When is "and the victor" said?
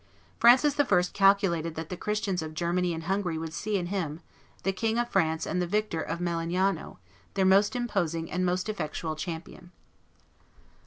5.45-6.01